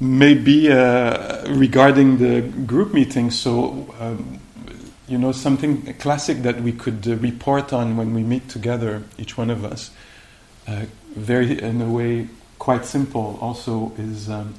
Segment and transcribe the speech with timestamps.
[0.00, 4.38] Maybe uh, regarding the group meeting, so um,
[5.08, 9.36] you know something classic that we could uh, report on when we meet together, each
[9.36, 9.90] one of us.
[10.68, 10.84] Uh,
[11.16, 12.28] very, in a way,
[12.60, 13.38] quite simple.
[13.40, 14.54] Also, is um,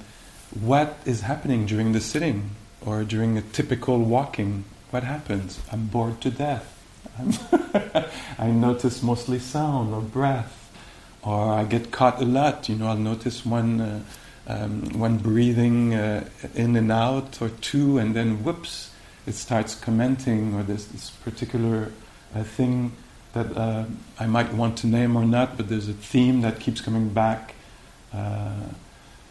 [0.59, 2.51] what is happening during the sitting
[2.85, 4.65] or during a typical walking.
[4.91, 5.59] What happens?
[5.71, 6.75] I'm bored to death.
[8.39, 10.71] I notice mostly sound or breath,
[11.21, 12.69] or I get caught a lot.
[12.69, 14.03] You know, I'll notice one uh,
[14.47, 18.91] um, one breathing uh, in and out, or two, and then whoops,
[19.27, 21.91] it starts commenting, or this this particular
[22.35, 22.93] uh, thing
[23.33, 23.85] that uh,
[24.19, 27.53] I might want to name or not, but there's a theme that keeps coming back.
[28.13, 28.53] Uh,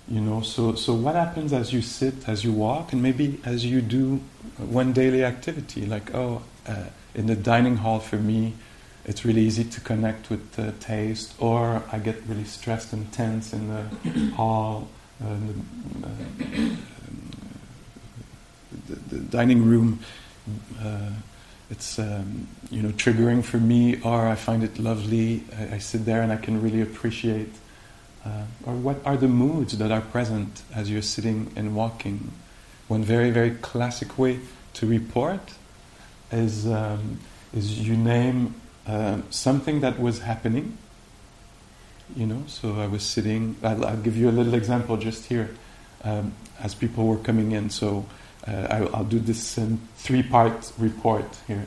[0.06, 3.65] you know, so so what happens as you sit, as you walk, and maybe as
[3.65, 4.20] you do
[4.56, 6.84] one daily activity, like oh, uh,
[7.15, 8.55] in the dining hall for me,
[9.05, 13.53] it's really easy to connect with the taste, or I get really stressed and tense
[13.53, 13.83] in the
[14.37, 14.89] hall,
[15.20, 15.55] the,
[18.88, 20.00] the, the, dining room.
[20.80, 21.10] Uh,
[21.70, 25.44] it's um, you know triggering for me, or I find it lovely.
[25.56, 27.52] I, I sit there and I can really appreciate.
[28.25, 32.32] Uh, or what are the moods that are present as you're sitting and walking?
[32.88, 34.41] One very very classic way
[34.75, 35.41] to report
[36.32, 37.20] is um,
[37.53, 38.55] is you name
[38.86, 40.78] uh, something that was happening.
[42.17, 43.56] You know, so I was sitting.
[43.62, 45.51] I'll, I'll give you a little example just here,
[46.05, 47.70] um, as people were coming in.
[47.70, 48.06] So
[48.47, 49.59] uh, I, will do this
[49.97, 51.67] three-part report here.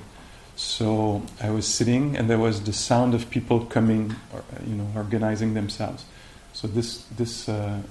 [0.56, 4.88] So I was sitting, and there was the sound of people coming, or, you know,
[4.96, 6.06] organizing themselves.
[6.54, 7.82] So this, this, uh,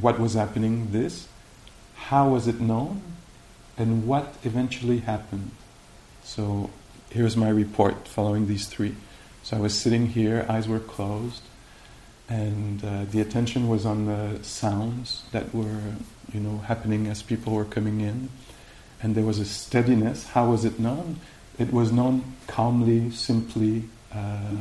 [0.00, 0.92] what was happening?
[0.92, 1.26] This,
[1.94, 3.02] how was it known,
[3.78, 5.50] and what eventually happened?
[6.22, 6.70] So
[7.10, 8.94] here's my report following these three.
[9.42, 11.42] So I was sitting here, eyes were closed,
[12.28, 15.80] and uh, the attention was on the sounds that were,
[16.32, 18.30] you know, happening as people were coming in.
[19.02, 20.28] And there was a steadiness.
[20.28, 21.20] How was it known?
[21.58, 24.56] It was known calmly, simply, uh,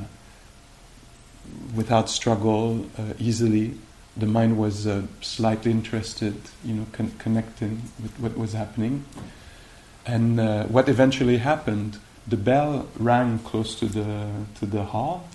[1.76, 3.76] without struggle, uh, easily.
[4.18, 9.06] The mind was uh, slightly interested, you know, con- connecting with what was happening.
[10.06, 11.98] And uh, what eventually happened,
[12.28, 14.28] the bell rang close to the
[14.60, 15.28] to the hall,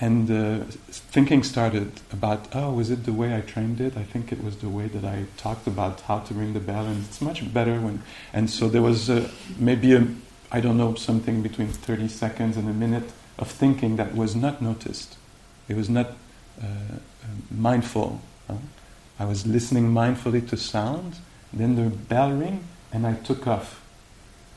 [0.00, 3.96] and uh, thinking started about, oh, was it the way I trained it?
[3.96, 6.86] I think it was the way that I talked about how to ring the bell,
[6.86, 8.02] and it's much better when.
[8.32, 9.28] And so there was uh,
[9.58, 10.06] maybe a,
[10.50, 14.62] I don't know, something between 30 seconds and a minute of thinking that was not
[14.62, 15.16] noticed.
[15.68, 16.08] It was not
[16.62, 18.22] uh, uh mindful.
[18.48, 18.56] Huh?
[19.18, 21.16] I was listening mindfully to sound,
[21.52, 23.80] then the bell ring, and I took off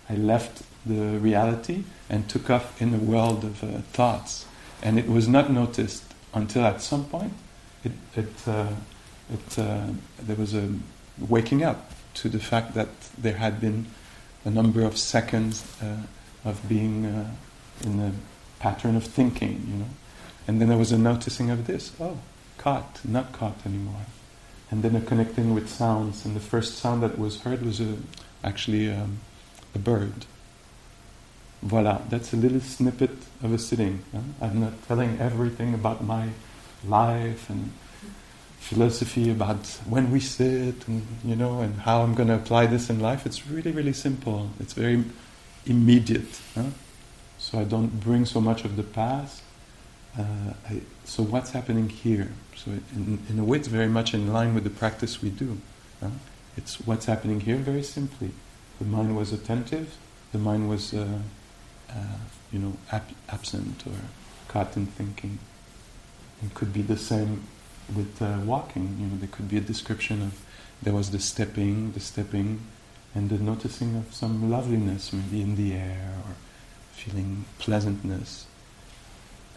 [0.10, 4.46] I left the reality and took off in a world of uh, thoughts.
[4.84, 7.34] And it was not noticed until at some point
[7.84, 8.68] it, it, uh,
[9.34, 9.88] it, uh,
[10.22, 10.70] there was a
[11.18, 13.88] waking up to the fact that there had been
[14.46, 15.98] a number of seconds uh,
[16.46, 17.32] of being uh,
[17.84, 18.12] in a
[18.60, 19.90] pattern of thinking, you know.
[20.48, 22.20] And then there was a noticing of this oh,
[22.58, 24.06] caught, not caught anymore.
[24.70, 26.26] And then a connecting with sounds.
[26.26, 27.96] And the first sound that was heard was a,
[28.44, 28.92] actually.
[28.92, 29.20] Um,
[29.76, 30.26] a bird.
[31.64, 34.04] Voila, that's a little snippet of a sitting.
[34.12, 34.20] Huh?
[34.42, 36.30] I'm not telling everything about my
[36.86, 37.72] life and
[38.60, 42.90] philosophy about when we sit and you know and how I'm going to apply this
[42.90, 43.26] in life.
[43.26, 44.50] It's really, really simple.
[44.60, 45.04] It's very
[45.66, 46.42] immediate.
[46.56, 46.72] Huh?
[47.38, 49.42] So I don't bring so much of the past.
[50.18, 52.30] Uh, I, so what's happening here?
[52.56, 55.58] So in, in a way, it's very much in line with the practice we do.
[56.02, 56.10] Huh?
[56.56, 58.32] It's what's happening here very simply.
[58.80, 59.96] The mind was attentive.
[60.32, 61.20] The mind was, uh,
[61.94, 62.18] uh,
[62.52, 63.94] you know, ab- absent or
[64.48, 65.40] caught in thinking.
[66.44, 67.44] It could be the same
[67.96, 68.98] with uh, walking.
[69.00, 70.40] You know, there could be a description of
[70.82, 72.62] there was the stepping, the stepping,
[73.16, 76.36] and the noticing of some loveliness, maybe in the air, or
[76.94, 78.46] feeling pleasantness,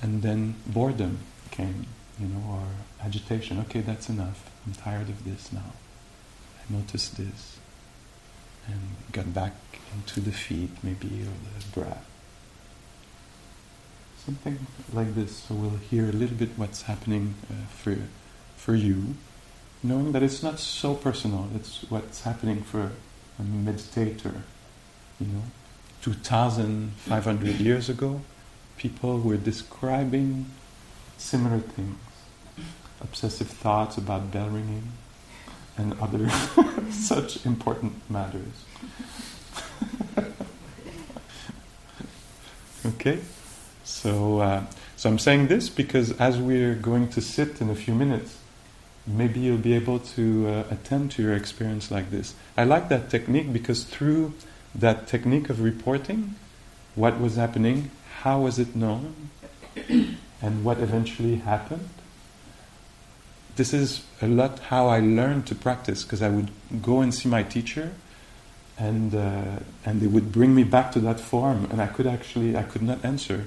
[0.03, 1.19] and then boredom
[1.51, 1.87] came,
[2.21, 2.67] you know, or
[3.05, 3.59] agitation.
[3.61, 4.51] Okay, that's enough.
[4.67, 5.73] I'm tired of this now.
[6.61, 7.59] I noticed this
[8.67, 8.81] and
[9.13, 9.53] got back
[9.95, 12.07] into the feet, maybe, or the breath.
[14.27, 17.97] Something like this, so we'll hear a little bit what's happening uh, for,
[18.57, 19.15] for you,
[19.83, 22.91] knowing that it's not so personal, it's what's happening for
[23.39, 24.43] a meditator.
[25.21, 25.43] you know,
[26.03, 28.21] 2,500 years ago,
[28.77, 30.47] people were describing
[31.17, 31.97] similar things
[33.01, 34.93] obsessive thoughts about bell ringing
[35.77, 36.29] and other
[36.91, 38.65] such important matters.
[42.87, 43.21] okay?
[43.87, 44.65] So, uh,
[44.97, 48.37] so I'm saying this because as we're going to sit in a few minutes,
[49.07, 52.35] maybe you'll be able to uh, attend to your experience like this.
[52.57, 54.35] I like that technique because through
[54.75, 56.35] that technique of reporting,
[56.97, 57.93] what was happening,
[58.23, 59.31] how was it known,
[59.89, 61.89] and what eventually happened.
[63.55, 66.51] This is a lot how I learned to practice because I would
[66.83, 67.93] go and see my teacher,
[68.77, 72.57] and uh, and they would bring me back to that form, and I could actually
[72.57, 73.47] I could not answer,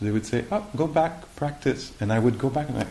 [0.00, 2.88] so they would say, "Oh, go back, practice," and I would go back and like,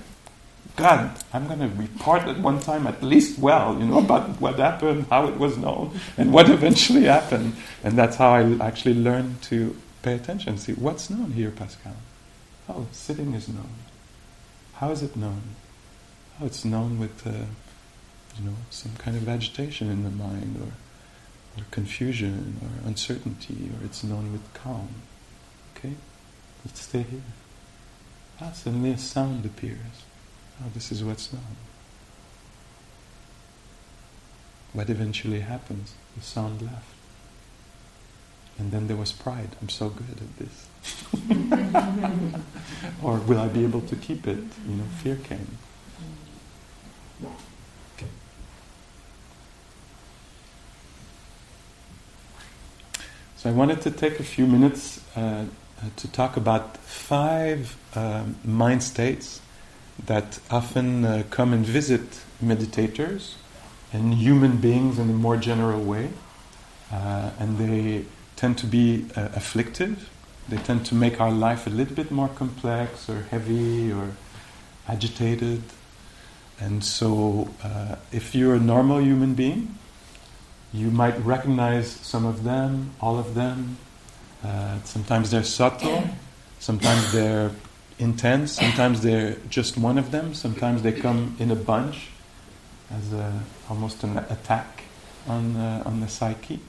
[0.75, 4.59] God, I'm going to report at one time at least well, you know, about what
[4.59, 7.56] happened, how it was known, and what eventually happened.
[7.83, 10.57] And that's how I actually learned to pay attention.
[10.57, 11.95] See, what's known here, Pascal?
[12.69, 13.73] Oh, sitting is known.
[14.75, 15.41] How is it known?
[16.39, 17.31] Oh, it's known with, uh,
[18.38, 23.83] you know, some kind of agitation in the mind, or, or confusion, or uncertainty, or
[23.85, 24.89] it's known with calm.
[25.75, 25.95] Okay?
[26.65, 27.21] Let's stay here.
[28.53, 30.03] Suddenly a sound appears.
[30.61, 31.56] Oh, this is what's known.
[34.73, 35.94] What eventually happens?
[36.15, 36.94] The sound left.
[38.57, 39.56] And then there was pride.
[39.61, 40.67] I'm so good at this.
[43.03, 44.44] or will I be able to keep it?
[44.67, 45.57] You know, fear came.
[53.39, 55.45] So I wanted to take a few minutes uh,
[55.96, 59.42] to talk about five um, mind states
[60.06, 62.02] that often uh, come and visit
[62.44, 63.36] meditators
[63.92, 66.10] and human beings in a more general way.
[66.92, 68.06] Uh, and they
[68.36, 70.10] tend to be uh, afflictive.
[70.48, 74.12] They tend to make our life a little bit more complex or heavy or
[74.88, 75.62] agitated.
[76.60, 79.78] And so, uh, if you're a normal human being,
[80.74, 83.78] you might recognize some of them, all of them.
[84.44, 86.03] Uh, sometimes they're subtle,
[86.59, 87.51] sometimes they're
[88.00, 88.53] intense.
[88.53, 90.33] Sometimes they're just one of them.
[90.33, 92.07] Sometimes they come in a bunch
[92.91, 94.83] as a, almost an attack
[95.27, 96.59] on uh, on the psyche.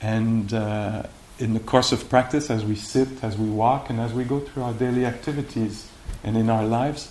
[0.00, 1.04] And uh,
[1.38, 4.38] in the course of practice, as we sit, as we walk, and as we go
[4.38, 5.88] through our daily activities
[6.22, 7.10] and in our lives,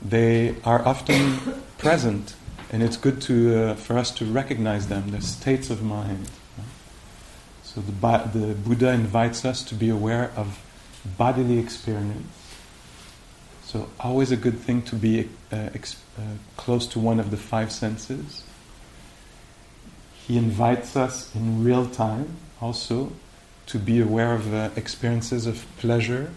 [0.00, 1.38] they are often
[1.76, 2.34] present,
[2.72, 6.30] and it's good to uh, for us to recognize them, the states of mind.
[7.74, 10.58] So the, the Buddha invites us to be aware of
[11.16, 12.26] bodily experience
[13.70, 16.22] so, always a good thing to be uh, ex- uh,
[16.56, 18.42] close to one of the five senses.
[20.26, 23.12] He invites us in real time also
[23.66, 26.32] to be aware of uh, experiences of pleasure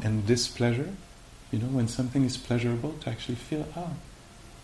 [0.00, 0.94] and displeasure.
[1.50, 3.96] You know, when something is pleasurable, to actually feel, oh,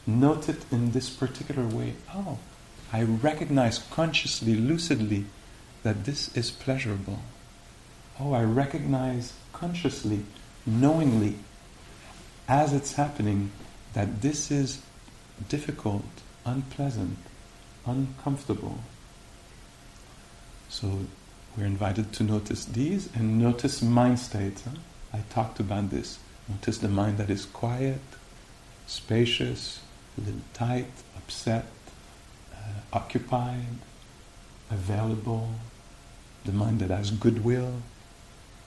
[0.07, 1.95] note it in this particular way.
[2.15, 2.39] Oh,
[2.93, 5.25] I recognize consciously, lucidly,
[5.83, 7.21] that this is pleasurable.
[8.21, 10.25] Oh, I recognize consciously,
[10.65, 11.37] knowingly,
[12.49, 13.51] as it's happening
[13.95, 14.83] that this is
[15.49, 16.05] difficult,
[16.45, 17.19] unpleasant,
[17.87, 18.79] uncomfortable.
[20.69, 21.07] So
[21.57, 24.63] we're invited to notice these and notice mind states.
[24.65, 24.79] Huh?
[25.13, 26.19] I talked about this.
[26.49, 28.01] Notice the mind that is quiet,
[28.87, 29.81] spacious,
[30.17, 31.67] a little tight, upset,
[32.55, 32.57] uh,
[32.93, 33.79] occupied,
[34.71, 35.51] available,
[36.45, 37.83] the mind that has goodwill,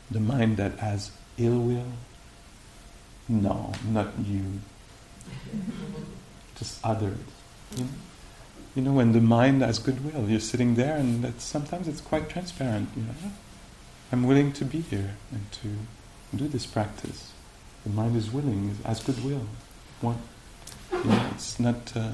[0.10, 1.92] the mind that has ill will,
[3.28, 4.60] no, not you.
[6.56, 7.18] Just others.
[7.76, 7.90] You know?
[8.76, 12.30] you know, when the mind has goodwill, you're sitting there, and it's, sometimes it's quite
[12.30, 12.90] transparent.
[12.96, 13.14] You know,
[14.12, 17.32] I'm willing to be here and to do this practice.
[17.84, 19.48] The mind is willing, has goodwill.
[20.04, 20.16] You
[20.92, 22.12] know, it's not uh,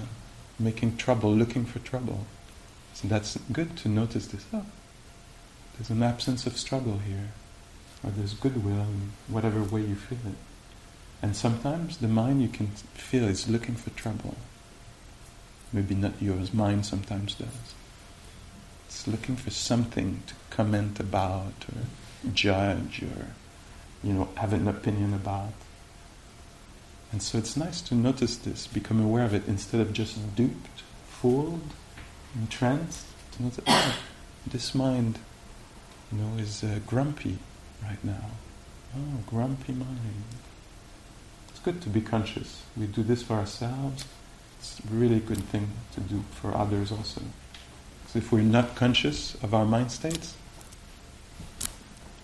[0.59, 2.25] making trouble, looking for trouble.
[2.93, 4.45] So that's good to notice this.
[4.53, 4.65] Oh,
[5.81, 7.31] there's an absence of struggle here,
[8.03, 10.37] or there's goodwill in whatever way you feel it.
[11.23, 14.35] And sometimes the mind you can feel is looking for trouble.
[15.73, 17.73] Maybe not yours, mine sometimes does.
[18.85, 23.25] It's looking for something to comment about or judge or,
[24.03, 25.53] you know, have an opinion about.
[27.11, 30.83] And so it's nice to notice this, become aware of it instead of just duped,
[31.07, 31.73] fooled,
[32.35, 33.07] entranced.
[33.31, 33.97] To notice, oh,
[34.45, 35.17] this mind,
[36.11, 37.37] you know, is uh, grumpy
[37.83, 38.25] right now.
[38.95, 39.99] Oh, grumpy mind
[41.49, 42.63] It's good to be conscious.
[42.75, 44.05] We do this for ourselves.
[44.59, 47.21] It's a really good thing to do for others also.
[48.07, 50.35] So if we're not conscious of our mind states,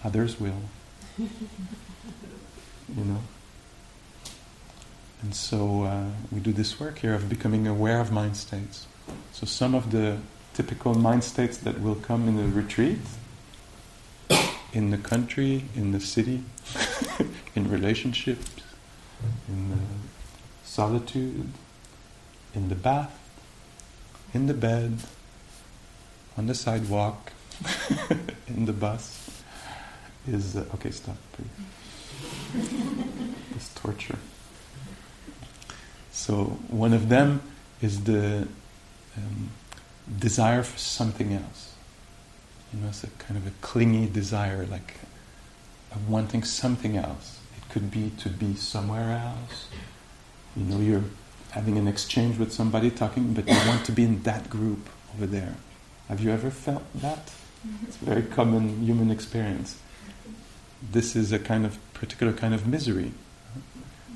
[0.04, 0.62] others will.
[1.18, 1.30] you
[2.96, 3.22] know?
[5.22, 8.86] And so uh, we do this work here of becoming aware of mind states.
[9.32, 10.18] So some of the
[10.54, 13.00] typical mind states that will come in the retreat,
[14.74, 16.44] in the country, in the city,
[17.56, 18.50] in relationships,
[19.48, 19.78] in the
[20.64, 21.50] solitude,
[22.54, 23.18] in the bath,
[24.34, 25.00] in the bed,
[26.38, 27.32] on the sidewalk,
[28.48, 29.42] in the bus,
[30.28, 30.92] is uh, okay.
[30.92, 31.48] Stop, please.
[33.54, 34.20] this torture.
[36.12, 37.42] So one of them
[37.82, 38.48] is the
[39.16, 39.50] um,
[40.20, 41.67] desire for something else.
[42.74, 44.96] You know, it's a kind of a clingy desire, like
[45.92, 47.40] of wanting something else.
[47.58, 49.68] It could be to be somewhere else.
[50.56, 51.04] You know, you're
[51.52, 55.26] having an exchange with somebody talking, but you want to be in that group over
[55.26, 55.56] there.
[56.10, 57.28] Have you ever felt that?
[57.28, 57.86] Mm-hmm.
[57.88, 59.80] It's a very common human experience.
[60.92, 63.12] This is a kind of particular kind of misery.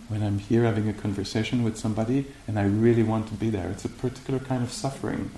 [0.07, 3.69] When I'm here having a conversation with somebody and I really want to be there,
[3.69, 5.31] it's a particular kind of suffering.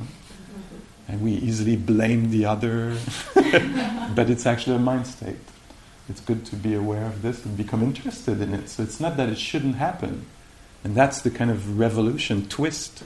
[1.07, 2.97] And we easily blame the other,
[4.15, 5.35] but it's actually a mind state.
[6.09, 8.69] It's good to be aware of this and become interested in it.
[8.69, 10.25] So it's not that it shouldn't happen.
[10.83, 13.03] And that's the kind of revolution, twist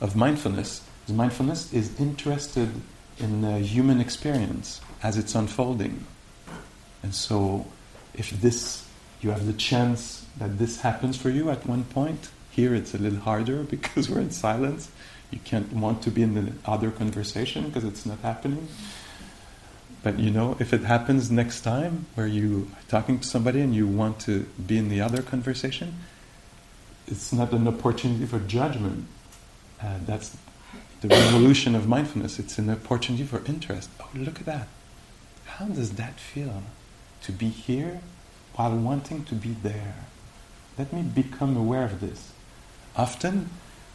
[0.00, 0.82] of mindfulness.
[1.08, 2.68] Mindfulness is interested
[3.18, 6.06] in the human experience as it's unfolding.
[7.02, 7.66] And so,
[8.14, 8.86] if this,
[9.20, 12.98] you have the chance that this happens for you at one point, here it's a
[12.98, 14.90] little harder because we're in silence.
[15.30, 18.68] You can't want to be in the other conversation because it's not happening.
[20.02, 23.74] But you know, if it happens next time where you are talking to somebody and
[23.74, 25.96] you want to be in the other conversation,
[27.06, 29.06] it's not an opportunity for judgment.
[29.82, 30.36] Uh, that's
[31.00, 32.38] the revolution of mindfulness.
[32.38, 33.90] It's an opportunity for interest.
[34.00, 34.68] Oh, look at that.
[35.44, 36.62] How does that feel?
[37.22, 38.00] To be here
[38.54, 40.06] while wanting to be there.
[40.78, 42.32] Let me become aware of this.
[42.96, 43.50] Often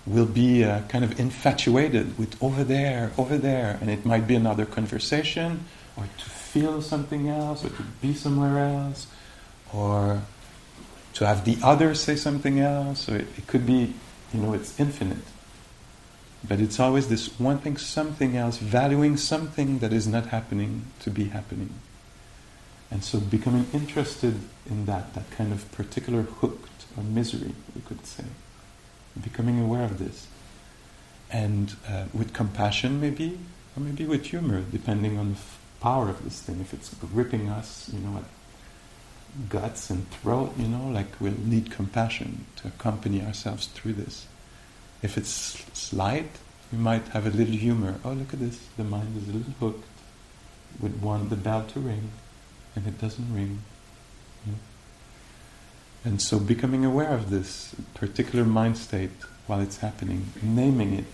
[0.06, 4.36] we'll be uh, kind of infatuated with over there, over there, and it might be
[4.36, 9.08] another conversation, or to feel something else, or to be somewhere else,
[9.74, 10.22] or
[11.14, 13.94] to have the other say something else, or it, it could be,
[14.34, 15.26] you know, it's infinite.
[16.46, 21.26] But it's always this wanting something else, valuing something that is not happening to be
[21.26, 21.70] happening.
[22.92, 24.36] And so becoming interested
[24.70, 28.26] in that, that kind of particular hooked or misery, we could say.
[29.22, 30.28] Becoming aware of this.
[31.32, 33.40] And uh, with compassion, maybe,
[33.76, 36.60] or maybe with humor, depending on the f- power of this thing.
[36.62, 41.72] If it's gripping us, you know, at guts and throat, you know, like we'll need
[41.72, 44.28] compassion to accompany ourselves through this.
[45.02, 45.30] If it's
[45.74, 46.30] slight,
[46.72, 48.00] we might have a little humor.
[48.06, 48.60] Oh, look at this.
[48.78, 49.88] The mind is a little hooked.
[50.80, 52.10] Would want the bell to ring,
[52.76, 53.60] and it doesn't ring.
[56.06, 59.12] And so becoming aware of this particular mind state
[59.48, 61.06] while it's happening, naming it.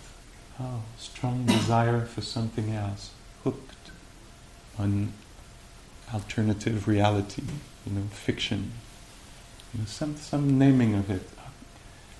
[0.60, 3.12] Oh, strong desire for something else,
[3.43, 3.91] hooked
[4.77, 5.13] on
[6.13, 7.43] alternative reality,
[7.86, 8.72] you know, fiction.
[9.74, 11.29] You know, some, some naming of it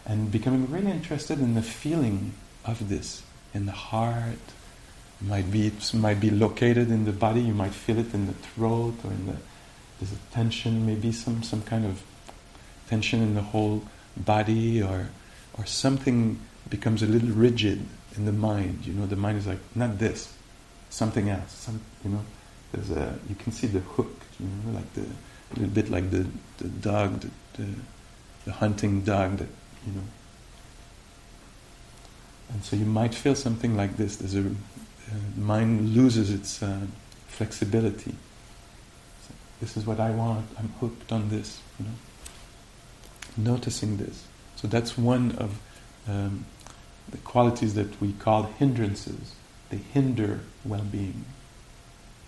[0.10, 2.34] and becoming really interested in the feeling
[2.66, 3.22] of this
[3.54, 4.40] in the heart.
[5.22, 7.42] Might be it might be located in the body.
[7.42, 9.36] You might feel it in the throat or in the
[10.00, 12.02] there's a tension, maybe some some kind of
[12.90, 13.84] tension in the whole
[14.18, 15.10] body, or
[15.58, 17.86] or something becomes a little rigid
[18.18, 18.86] in the mind.
[18.86, 20.34] You know, the mind is like not this,
[20.90, 21.52] something else.
[21.52, 22.24] Some you know,
[22.72, 24.16] there's a you can see the hook.
[24.40, 26.26] You know, like the a little bit like the
[26.58, 27.68] the dog, the, the,
[28.46, 29.50] the hunting dog that
[29.86, 30.08] you know.
[32.52, 34.16] And so you might feel something like this.
[34.16, 36.80] There's a uh, mind loses its uh,
[37.28, 38.16] flexibility.
[39.24, 40.48] So this is what I want.
[40.58, 41.62] I'm hooked on this.
[41.80, 41.92] You know,
[43.44, 44.26] noticing this.
[44.56, 45.60] So that's one of
[46.08, 46.46] um,
[47.10, 49.36] the qualities that we call hindrances.
[49.70, 51.26] They hinder well-being,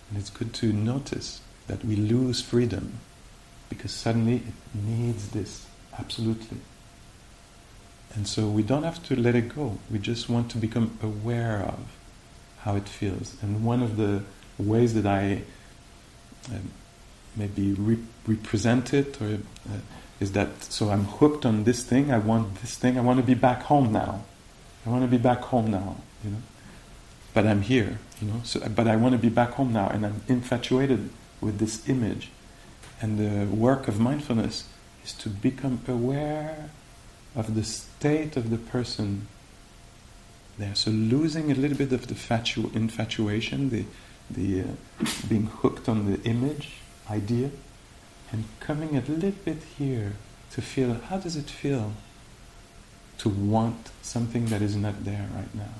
[0.08, 2.98] and it's good to notice that we lose freedom
[3.68, 5.66] because suddenly it needs this
[5.98, 6.58] absolutely.
[8.14, 9.78] And so we don't have to let it go.
[9.90, 11.96] We just want to become aware of
[12.60, 13.36] how it feels.
[13.42, 14.22] And one of the
[14.58, 15.42] ways that I
[16.50, 16.70] um,
[17.34, 19.78] maybe re- represent it or, uh,
[20.22, 22.12] is that so I'm hooked on this thing.
[22.12, 22.96] I want this thing.
[22.96, 24.24] I want to be back home now.
[24.86, 25.96] I want to be back home now.
[26.24, 26.42] You know,
[27.34, 27.98] but I'm here.
[28.20, 31.10] You know, so but I want to be back home now, and I'm infatuated
[31.40, 32.30] with this image.
[33.00, 34.68] And the work of mindfulness
[35.04, 36.70] is to become aware
[37.34, 39.26] of the state of the person
[40.56, 40.76] there.
[40.76, 43.84] So losing a little bit of the fatu- infatuation, the,
[44.30, 44.64] the uh,
[45.28, 46.74] being hooked on the image
[47.10, 47.50] idea
[48.32, 50.14] and coming a little bit here
[50.52, 51.92] to feel how does it feel
[53.18, 55.74] to want something that is not there right now.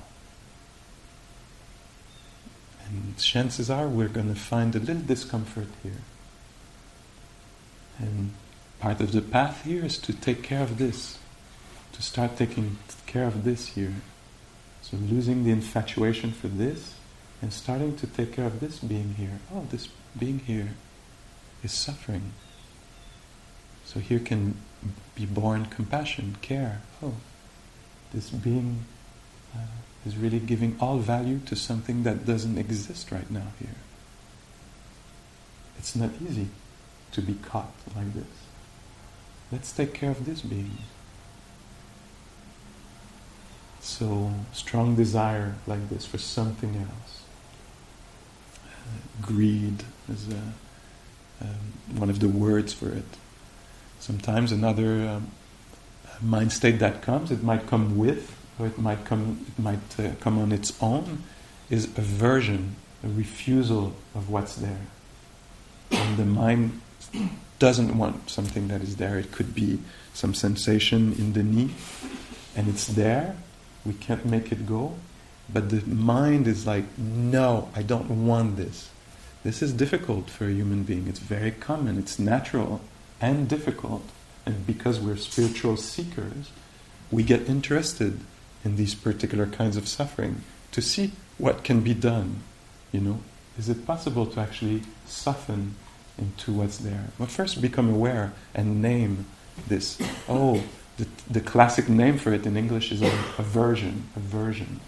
[2.85, 6.03] And chances are we're going to find a little discomfort here.
[7.99, 8.31] And
[8.79, 11.17] part of the path here is to take care of this,
[11.93, 13.95] to start taking care of this here.
[14.81, 16.93] So losing the infatuation for this
[17.41, 19.39] and starting to take care of this being here.
[19.53, 20.69] Oh, this being here
[21.63, 22.33] is suffering.
[23.85, 24.57] So here can
[25.15, 26.81] be born compassion, care.
[27.01, 27.13] Oh,
[28.13, 28.85] this being
[29.55, 29.59] uh,
[30.05, 33.75] is really giving all value to something that doesn't exist right now here.
[35.77, 36.47] It's not easy
[37.11, 38.25] to be caught like this.
[39.51, 40.77] Let's take care of this being.
[43.79, 47.23] So strong desire like this for something else.
[48.55, 50.39] Uh, greed is uh,
[51.43, 53.05] um, one of the words for it.
[53.99, 55.31] Sometimes another um,
[56.21, 60.11] mind state that comes, it might come with, or it might come, it might uh,
[60.19, 61.23] come on its own,
[61.69, 64.81] is aversion, a refusal of what's there.
[65.91, 66.81] And the mind
[67.59, 69.17] doesn't want something that is there.
[69.17, 69.79] It could be
[70.13, 71.73] some sensation in the knee,
[72.55, 73.35] and it's there.
[73.85, 74.95] We can't make it go,
[75.51, 78.89] but the mind is like, no, I don't want this.
[79.43, 81.07] This is difficult for a human being.
[81.07, 81.97] It's very common.
[81.97, 82.81] It's natural
[83.19, 84.03] and difficult.
[84.45, 86.51] And because we're spiritual seekers,
[87.11, 88.19] we get interested
[88.63, 92.41] in these particular kinds of suffering to see what can be done.
[92.91, 93.19] You know,
[93.57, 95.75] is it possible to actually soften
[96.17, 97.07] into what's there?
[97.17, 99.25] Well, first become aware and name
[99.67, 99.99] this.
[100.29, 100.63] Oh,
[100.97, 104.07] the, the classic name for it in English is aversion.
[104.15, 104.79] Aversion.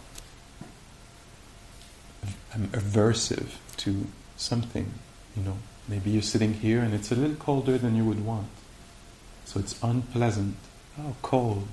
[2.53, 4.07] I'm aversive to
[4.37, 4.91] something.
[5.35, 8.47] You know, maybe you're sitting here and it's a little colder than you would want.
[9.45, 10.55] So it's unpleasant.
[10.99, 11.67] Oh, cold,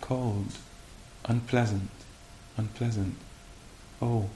[0.00, 0.46] cold,
[1.24, 1.90] unpleasant,
[2.56, 3.16] unpleasant.
[4.00, 4.28] Oh,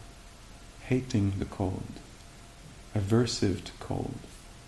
[0.90, 2.00] hating the cold,
[2.96, 4.18] aversive to cold.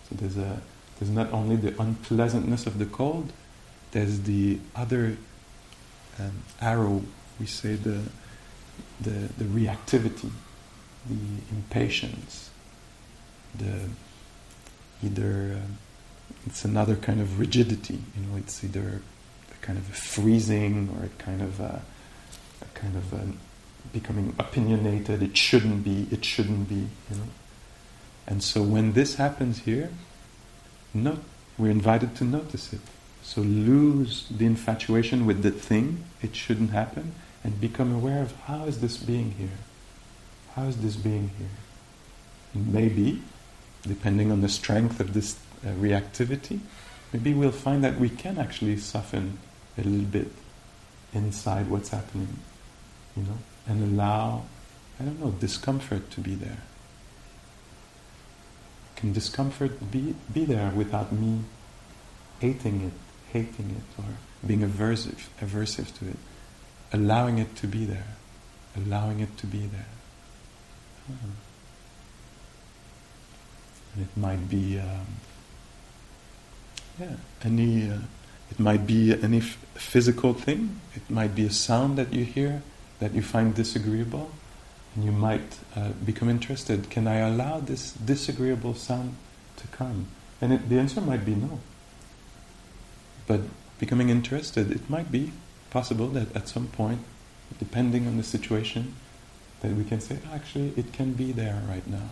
[0.09, 0.61] So there's a
[0.99, 3.33] there's not only the unpleasantness of the cold,
[3.91, 5.17] there's the other
[6.21, 7.03] um, arrow.
[7.41, 8.03] We say the
[9.01, 10.31] the the reactivity,
[11.09, 11.17] the
[11.51, 12.51] impatience,
[13.59, 13.89] the
[15.03, 15.59] either.
[15.63, 15.79] Um,
[16.47, 18.01] it's another kind of rigidity.
[18.17, 19.01] You know, it's either
[19.51, 21.83] a kind of a freezing or a kind of a,
[22.61, 23.29] a kind of a
[23.93, 25.23] becoming opinionated.
[25.23, 26.09] It shouldn't be.
[26.11, 26.75] It shouldn't be.
[27.11, 27.29] You know,
[28.27, 29.91] and so when this happens here,
[30.95, 31.23] note
[31.59, 32.81] we're invited to notice it.
[33.23, 36.05] So lose the infatuation with the thing.
[36.23, 39.59] It shouldn't happen, and become aware of how is this being here.
[40.55, 41.49] How is this being here?
[42.55, 43.23] Maybe,
[43.83, 46.61] depending on the strength of this uh, reactivity,
[47.13, 49.39] maybe we'll find that we can actually soften
[49.79, 50.33] a little bit
[51.13, 52.39] inside what's happening,
[53.17, 54.45] you know, and allow,
[54.99, 56.59] I don't know, discomfort to be there.
[58.97, 61.41] Can discomfort be, be there without me
[62.41, 62.93] hating it,
[63.33, 64.05] hating it, or
[64.47, 66.19] being aversive, aversive to it?
[66.93, 68.17] Allowing it to be there,
[68.77, 69.87] allowing it to be there.
[71.07, 71.31] Hmm.
[74.01, 75.07] It might be um,
[76.99, 77.91] yeah, any.
[77.91, 77.99] Uh,
[78.51, 80.81] it might be any f- physical thing.
[80.95, 82.63] It might be a sound that you hear
[83.01, 84.31] that you find disagreeable,
[84.95, 86.91] and you might uh, become interested.
[86.91, 89.17] Can I allow this disagreeable sound
[89.57, 90.07] to come?
[90.41, 91.61] And it, the answer might be no.
[93.27, 93.41] But
[93.79, 95.33] becoming interested, it might be
[95.71, 97.01] possible that at some point,
[97.59, 98.95] depending on the situation,
[99.61, 102.11] that we can say, actually, it can be there right now.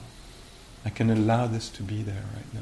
[0.85, 2.61] I can allow this to be there right now.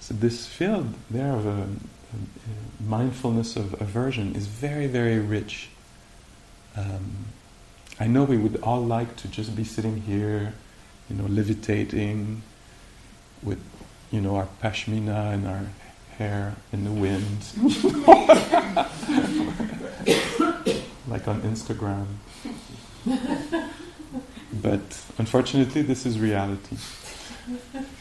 [0.00, 5.68] So this field there of a, a, a mindfulness of aversion is very, very rich.
[6.76, 7.26] Um,
[7.98, 10.54] I know we would all like to just be sitting here,
[11.10, 12.42] you know, levitating
[13.42, 13.58] with,
[14.12, 15.66] you know, our pashmina and our
[16.18, 17.46] hair in the wind,
[21.08, 22.06] like on Instagram.
[24.62, 24.80] But
[25.18, 26.76] unfortunately, this is reality.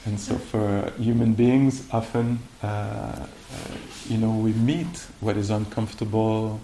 [0.05, 3.27] And so, for human beings, often, uh, uh,
[4.07, 6.59] you know, we meet what is uncomfortable,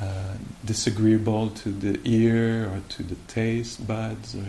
[0.00, 4.46] uh, disagreeable to the ear or to the taste buds or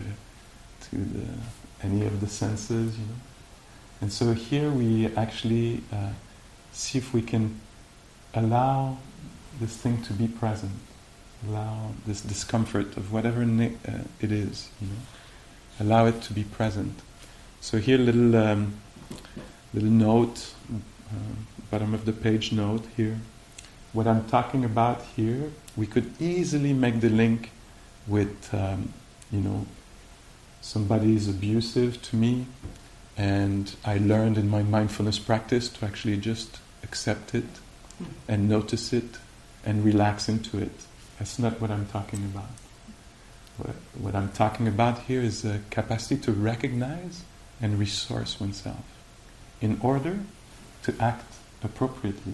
[0.89, 1.25] to the,
[1.83, 3.15] any of the senses, you know.
[4.01, 6.09] And so here we actually uh,
[6.71, 7.59] see if we can
[8.33, 8.97] allow
[9.59, 10.71] this thing to be present.
[11.47, 15.01] Allow this discomfort of whatever uh, it is, you know.
[15.79, 16.99] Allow it to be present.
[17.61, 18.73] So here, little um,
[19.73, 21.15] little note, uh,
[21.69, 23.19] bottom of the page note here.
[23.93, 27.51] What I'm talking about here, we could easily make the link
[28.07, 28.93] with, um,
[29.31, 29.65] you know,
[30.61, 32.45] somebody is abusive to me,
[33.17, 37.45] and I learned in my mindfulness practice to actually just accept it
[38.27, 39.17] and notice it
[39.65, 40.71] and relax into it.
[41.19, 42.49] That's not what I'm talking about.
[43.57, 47.23] What, what I'm talking about here is the capacity to recognize
[47.61, 48.83] and resource oneself
[49.59, 50.19] in order
[50.83, 52.33] to act appropriately.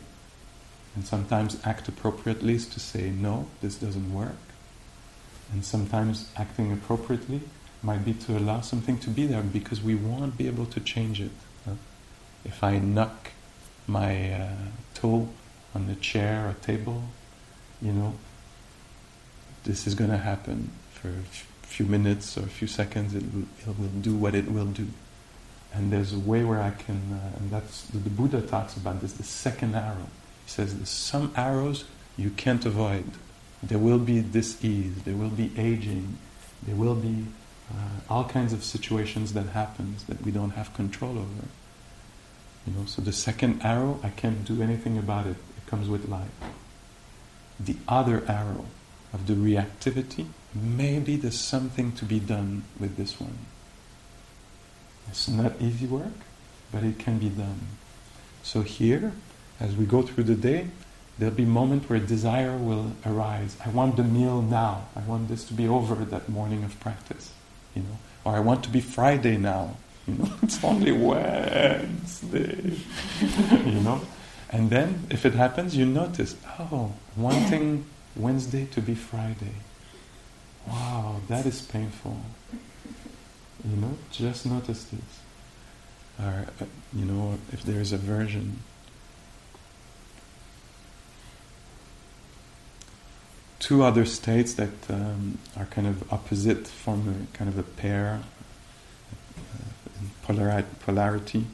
[0.96, 4.38] And sometimes act appropriately is to say, no, this doesn't work.
[5.52, 7.42] And sometimes acting appropriately
[7.84, 11.22] might be to allow something to be there because we won't be able to change
[11.22, 11.32] it.
[11.66, 11.74] Huh?
[12.44, 13.32] If I knock
[13.88, 14.50] my uh,
[14.94, 15.30] toe
[15.76, 17.04] on the chair or table,
[17.82, 18.16] you know,
[19.63, 23.13] this is going to happen for a few minutes or a few seconds.
[23.13, 24.88] It will, it will do what it will do.
[25.74, 29.02] And there's a way where I can, uh, and that's the, the Buddha talks about
[29.02, 30.08] this, the second arrow.
[30.46, 31.84] He says there's some arrows
[32.18, 33.06] you can't avoid.
[33.62, 36.18] There will be dis-ease, there will be aging,
[36.63, 37.26] there will be
[37.72, 41.48] uh, all kinds of situations that happens that we don't have control over.
[42.66, 45.38] You know, so the second arrow, I can't do anything about it.
[45.58, 46.30] It comes with life.
[47.60, 48.66] The other arrow
[49.14, 53.38] of the reactivity, maybe there's something to be done with this one.
[55.10, 56.20] It's not easy work,
[56.72, 57.60] but it can be done.
[58.44, 59.14] So here,
[59.60, 60.68] as we go through the day,
[61.18, 63.56] there'll be moments where desire will arise.
[63.66, 64.88] I want the meal now.
[64.96, 67.32] I want this to be over that morning of practice,
[67.78, 67.98] you know.
[68.26, 69.78] Or I want to be Friday now.
[70.08, 72.78] You know, it's only Wednesday.
[73.52, 74.02] you know.
[74.50, 77.86] And then if it happens, you notice, oh, wanting
[78.16, 79.56] Wednesday to be Friday.
[80.66, 82.20] Wow, that is painful.
[83.63, 85.20] You know, just notice this.
[86.20, 88.63] Or, uh, you know, if there is aversion.
[93.68, 98.22] Two other states that um, are kind of opposite, form a kind of a pair,
[99.38, 101.46] uh, in polarity,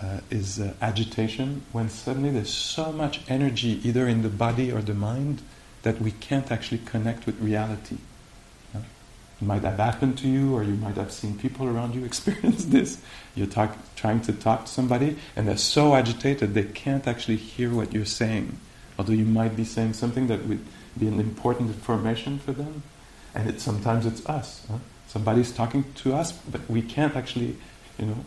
[0.00, 4.80] uh, is uh, agitation, when suddenly there's so much energy either in the body or
[4.80, 5.42] the mind
[5.82, 7.96] that we can't actually connect with reality.
[8.72, 12.66] It might have happened to you, or you might have seen people around you experience
[12.66, 13.02] this.
[13.34, 17.74] You're talk, trying to talk to somebody, and they're so agitated they can't actually hear
[17.74, 18.60] what you're saying.
[18.96, 20.64] Although you might be saying something that would
[20.98, 22.82] be an important information for them,
[23.34, 24.66] and it, sometimes it's us.
[24.70, 24.78] Huh?
[25.06, 27.56] Somebody's talking to us, but we can't actually,
[27.98, 28.24] you know.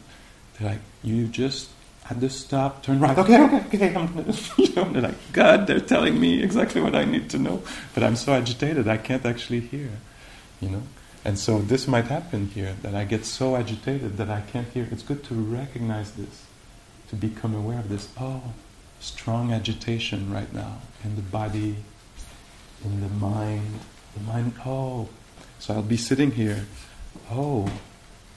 [0.57, 1.69] They're like, you just
[2.03, 3.17] had to stop, turn right.
[3.17, 3.95] Okay, okay, okay.
[3.95, 7.38] I'm gonna, you know, they're like, God, they're telling me exactly what I need to
[7.38, 9.89] know, but I'm so agitated I can't actually hear.
[10.60, 10.84] You know.
[11.23, 14.88] And so this might happen here, that I get so agitated that I can't hear.
[14.91, 16.45] It's good to recognize this,
[17.10, 18.10] to become aware of this.
[18.19, 18.41] Oh,
[18.99, 21.75] strong agitation right now in the body,
[22.84, 23.80] in the mind.
[24.15, 25.10] The mind, oh.
[25.60, 26.65] So I'll be sitting here.
[27.30, 27.72] Oh,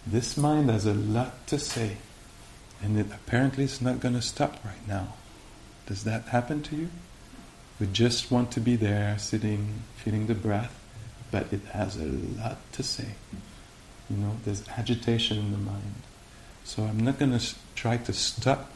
[0.06, 1.96] this mind has a lot to say.
[2.82, 5.14] And it apparently it's not going to stop right now.
[5.86, 6.90] Does that happen to you?
[7.80, 10.80] We just want to be there, sitting, feeling the breath
[11.34, 13.08] but it has a lot to say.
[14.08, 15.94] You know, there's agitation in the mind.
[16.62, 18.70] So I'm not going to try to stop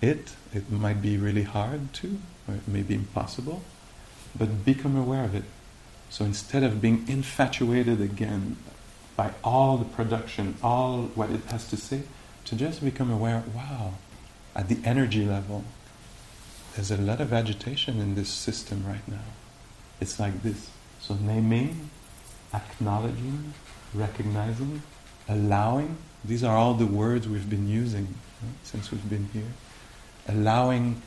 [0.00, 0.34] it.
[0.52, 3.62] It might be really hard to, or it may be impossible,
[4.36, 5.44] but become aware of it.
[6.10, 8.56] So instead of being infatuated again
[9.16, 12.02] by all the production, all what it has to say,
[12.44, 13.94] to just become aware, wow,
[14.54, 15.64] at the energy level,
[16.74, 19.24] there's a lot of agitation in this system right now.
[20.00, 20.70] It's like this.
[21.00, 21.90] So naming,
[22.54, 23.54] acknowledging,
[23.94, 24.82] recognizing,
[25.28, 29.52] allowing, these are all the words we've been using right, since we've been here.
[30.28, 31.02] Allowing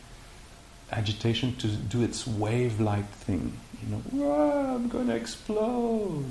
[0.91, 3.57] agitation to do its wave-like thing.
[3.81, 6.25] You know, I'm going to explode.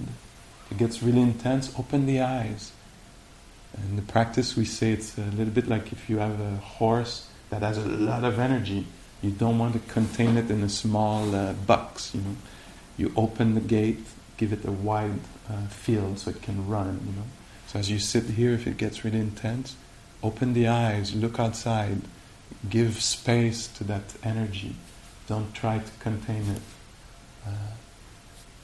[0.70, 2.72] It gets really intense, open the eyes.
[3.76, 7.28] In the practice, we say it's a little bit like if you have a horse
[7.50, 8.86] that has a lot of energy,
[9.22, 12.36] you don't want to contain it in a small uh, box, you know
[12.96, 13.98] you open the gate,
[14.36, 17.26] give it a wide uh, field so it can run, you know.
[17.66, 19.76] So as you sit here, if it gets really intense,
[20.22, 22.02] open the eyes, look outside,
[22.68, 24.76] give space to that energy.
[25.26, 26.62] Don't try to contain it.
[27.46, 27.50] Uh,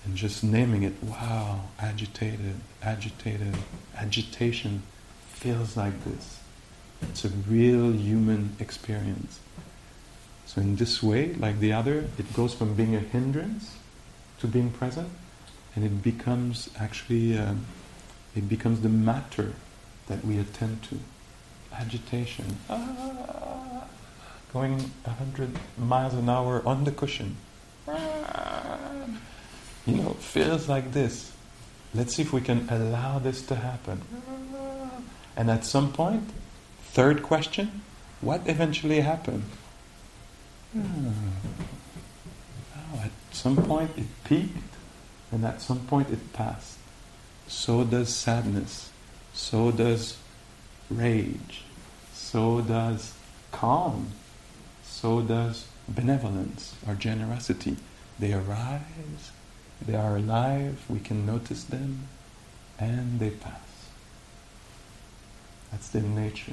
[0.04, 3.54] and just naming it, wow, agitated, agitated,
[3.96, 4.82] agitation
[5.28, 6.40] feels like this.
[7.02, 9.40] It's a real human experience.
[10.46, 13.76] So in this way, like the other, it goes from being a hindrance
[14.40, 15.08] to being present,
[15.76, 17.66] and it becomes actually, um,
[18.34, 19.52] it becomes the matter
[20.08, 20.98] that we attend to.
[21.72, 23.49] Agitation, ah,
[24.52, 27.36] going hundred miles an hour on the cushion.
[27.88, 28.78] Ah,
[29.86, 31.32] you know, feels like this.
[31.94, 34.02] Let's see if we can allow this to happen.
[35.36, 36.30] And at some point,
[36.92, 37.82] third question,
[38.20, 39.44] what eventually happened?
[40.72, 41.10] Hmm.
[42.76, 44.74] Oh, at some point it peaked,
[45.32, 46.78] and at some point it passed.
[47.48, 48.90] So does sadness.
[49.32, 50.16] So does
[50.90, 51.62] rage.
[52.12, 53.14] So does
[53.50, 54.12] calm.
[55.00, 57.76] So does benevolence or generosity.
[58.18, 59.32] They arise,
[59.80, 62.08] they are alive, we can notice them,
[62.78, 63.88] and they pass.
[65.72, 66.52] That's their nature.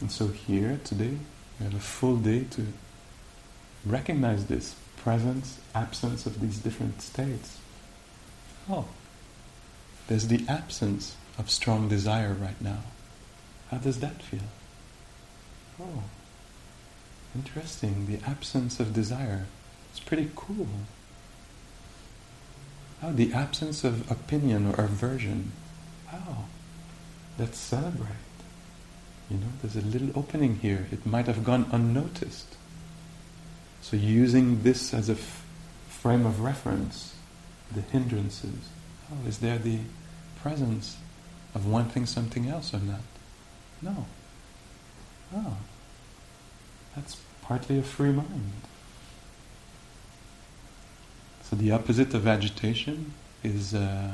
[0.00, 1.18] And so here, today,
[1.60, 2.66] we have a full day to
[3.84, 7.58] recognize this presence, absence of these different states.
[8.68, 8.86] Oh,
[10.08, 12.80] there's the absence of strong desire right now.
[13.70, 14.48] How does that feel?
[15.80, 16.02] Oh,
[17.36, 18.06] interesting.
[18.06, 19.46] The absence of desire.
[19.90, 20.68] It's pretty cool.
[23.02, 25.52] Oh, the absence of opinion or aversion.
[26.10, 26.44] Wow,
[27.38, 28.16] let's celebrate.
[29.30, 30.86] You know, there's a little opening here.
[30.90, 32.56] It might have gone unnoticed.
[33.82, 35.44] So using this as a f-
[35.88, 37.14] frame of reference,
[37.74, 38.68] the hindrances.
[39.12, 39.78] Oh, is there the
[40.40, 40.96] presence
[41.54, 43.00] of wanting something else or not?
[43.82, 44.06] No.
[45.34, 45.56] Oh,
[46.94, 47.16] that's
[47.46, 48.52] partly a free mind.
[51.44, 53.12] So the opposite of agitation
[53.44, 54.12] is uh,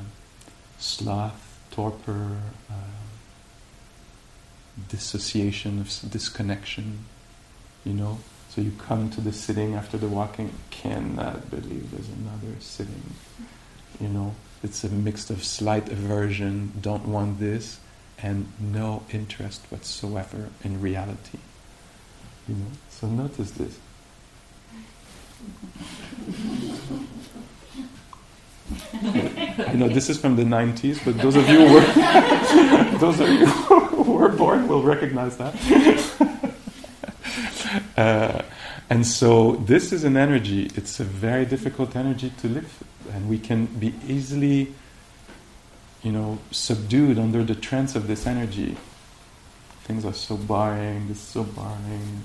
[0.79, 2.37] sloth, torpor,
[2.71, 2.75] uh,
[4.88, 7.07] dissociation, of disconnection.
[7.85, 8.18] You know,
[8.51, 13.14] so you come to the sitting after the walking, cannot believe there's another sitting.
[13.99, 17.81] You know, it's a mix of slight aversion, don't want this,
[18.23, 21.38] and no interest whatsoever in reality.
[22.48, 23.78] You know, so notice this.
[29.02, 31.81] you know this is from the 90s, but those of you who were,
[32.98, 35.55] those of you who were born will recognize that.
[37.96, 38.42] uh,
[38.90, 40.70] and so this is an energy.
[40.74, 44.74] It's a very difficult energy to live, and we can be easily,
[46.02, 48.76] you know, subdued under the trance of this energy.
[49.85, 51.09] Things are so boring.
[51.09, 52.25] This is so boring.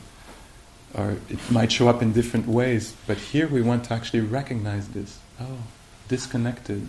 [0.94, 4.88] Or it might show up in different ways, but here we want to actually recognize
[4.90, 5.20] this.
[5.40, 5.60] Oh,
[6.08, 6.88] disconnected,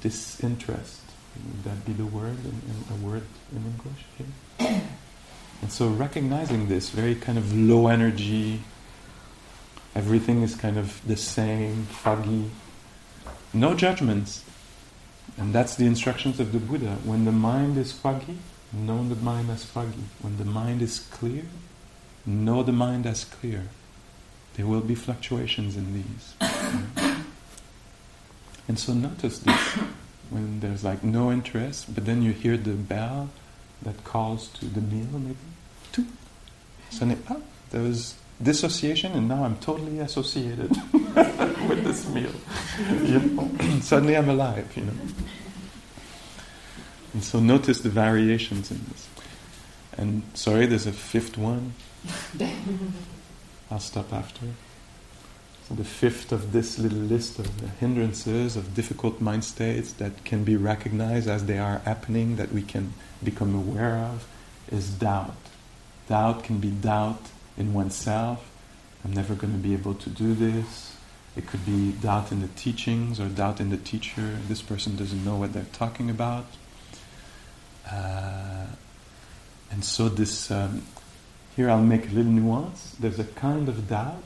[0.00, 1.00] disinterest.
[1.34, 4.82] Would that be the word in, in a word in English here?
[5.62, 8.62] And so recognizing this very kind of low energy,
[9.94, 12.50] everything is kind of the same, foggy,
[13.54, 14.42] no judgments.
[15.38, 16.96] And that's the instructions of the Buddha.
[17.04, 18.38] When the mind is foggy,
[18.72, 20.04] know the mind as foggy.
[20.20, 21.44] When the mind is clear,
[22.26, 23.68] know the mind as clear.
[24.54, 26.34] There will be fluctuations in these.
[28.68, 29.60] And so notice this
[30.30, 33.28] when there's like no interest, but then you hear the bell
[33.82, 36.08] that calls to the meal, maybe.
[36.90, 42.32] Suddenly, oh, there was dissociation, and now I'm totally associated with this meal.
[43.02, 43.50] You know?
[43.80, 44.92] Suddenly I'm alive, you know.
[47.12, 49.08] And so notice the variations in this.
[49.96, 51.74] And sorry, there's a fifth one.
[53.70, 54.46] I'll stop after.
[55.68, 60.24] So the fifth of this little list of the hindrances of difficult mind states that
[60.24, 64.26] can be recognized as they are happening, that we can become aware of,
[64.70, 65.36] is doubt.
[66.08, 67.22] Doubt can be doubt
[67.56, 68.50] in oneself.
[69.04, 70.96] I'm never going to be able to do this.
[71.36, 74.38] It could be doubt in the teachings or doubt in the teacher.
[74.48, 76.46] This person doesn't know what they're talking about.
[77.90, 78.66] Uh,
[79.70, 80.82] and so this, um,
[81.56, 82.94] here I'll make a little nuance.
[82.98, 84.22] There's a kind of doubt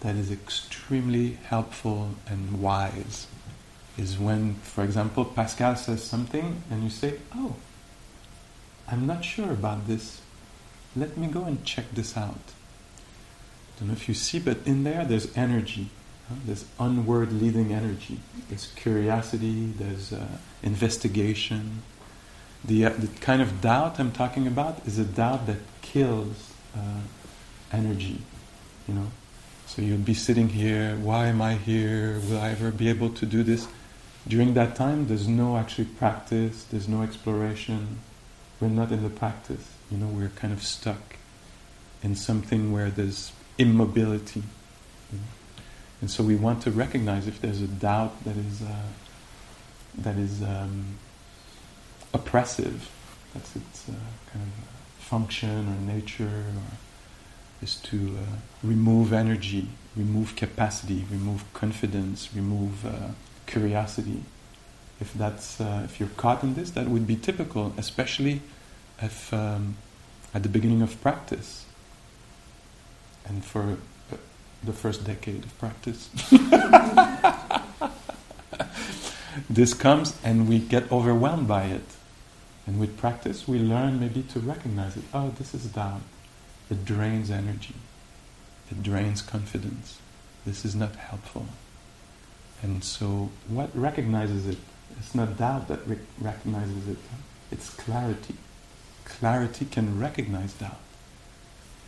[0.00, 3.26] that is extremely helpful and wise
[3.98, 7.56] is when, for example, Pascal says something and you say, Oh,
[8.88, 10.20] I'm not sure about this.
[10.96, 12.40] Let me go and check this out.
[13.76, 15.88] I don't know if you see, but in there there's energy.
[16.28, 16.36] Huh?
[16.46, 18.20] There's onward leading energy.
[18.48, 20.26] There's curiosity, there's uh,
[20.62, 21.82] investigation.
[22.64, 27.00] The, uh, the kind of doubt I'm talking about is a doubt that kills uh,
[27.72, 28.22] energy,
[28.86, 29.08] you know.
[29.66, 32.20] So you'll be sitting here, why am I here?
[32.28, 33.66] Will I ever be able to do this?
[34.28, 37.98] During that time, there's no actually practice, there's no exploration.
[38.60, 41.16] We're not in the practice, you know, we're kind of stuck.
[42.02, 44.42] in something where there's immobility.
[46.00, 48.74] And so we want to recognize if there's a doubt that is uh,
[49.98, 50.98] that is um,
[52.12, 52.90] oppressive,
[53.34, 53.92] that's its uh,
[54.32, 56.62] kind of function or nature, or
[57.62, 63.08] is to uh, remove energy, remove capacity, remove confidence, remove uh,
[63.46, 64.22] curiosity.
[65.00, 68.40] If that's uh, if you're caught in this, that would be typical, especially
[69.00, 69.76] if um,
[70.34, 71.66] at the beginning of practice
[73.26, 73.78] and for
[74.12, 74.16] uh,
[74.62, 76.08] the first decade of practice.
[79.50, 81.84] this comes and we get overwhelmed by it.
[82.66, 85.04] And with practice, we learn maybe to recognize it.
[85.12, 86.02] Oh, this is doubt.
[86.70, 87.74] It drains energy.
[88.70, 89.98] It drains confidence.
[90.46, 91.46] This is not helpful.
[92.62, 94.58] And so, what recognizes it?
[94.98, 96.98] It's not doubt that re- recognizes it,
[97.50, 98.36] it's clarity.
[99.04, 100.78] Clarity can recognize doubt.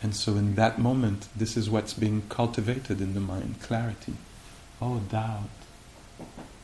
[0.03, 4.15] And so, in that moment, this is what's being cultivated in the mind clarity.
[4.81, 5.49] Oh, doubt.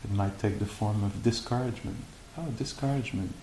[0.03, 2.03] It might take the form of discouragement.
[2.37, 3.33] Oh, discouragement.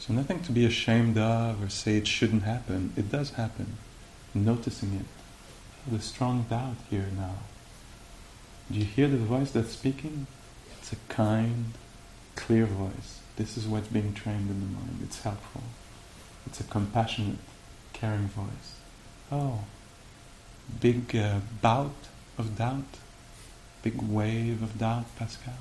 [0.00, 2.94] So, nothing to be ashamed of or say it shouldn't happen.
[2.96, 3.76] It does happen.
[4.34, 5.04] Noticing it.
[5.92, 7.34] The strong doubt here now.
[8.72, 10.26] Do you hear the voice that's speaking?
[10.78, 11.74] It's a kind,
[12.34, 13.20] clear voice.
[13.36, 15.00] This is what's being trained in the mind.
[15.02, 15.62] It's helpful.
[16.46, 17.38] It's a compassionate,
[17.92, 18.76] caring voice.
[19.30, 19.64] Oh,
[20.80, 22.08] big uh, bout
[22.38, 22.98] of doubt,
[23.82, 25.54] big wave of doubt, Pascal.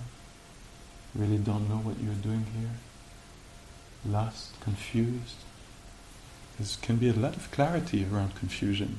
[1.13, 2.77] Really don't know what you're doing here.
[4.05, 5.35] Lost, confused.
[6.57, 8.97] There can be a lot of clarity around confusion.